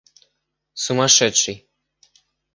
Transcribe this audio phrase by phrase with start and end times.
[0.83, 1.57] Сумасшедший.